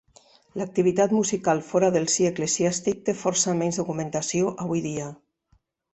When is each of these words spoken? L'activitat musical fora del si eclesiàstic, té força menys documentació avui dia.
L'activitat 0.59 1.11
musical 1.17 1.61
fora 1.67 1.91
del 1.97 2.09
si 2.15 2.27
eclesiàstic, 2.29 3.03
té 3.11 3.15
força 3.21 3.57
menys 3.61 3.81
documentació 3.83 4.55
avui 4.65 4.83
dia. 4.87 5.13